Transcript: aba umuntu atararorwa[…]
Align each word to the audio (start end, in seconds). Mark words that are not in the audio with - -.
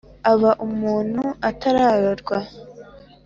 aba 0.31 0.51
umuntu 0.67 1.23
atararorwa[…] 1.49 2.37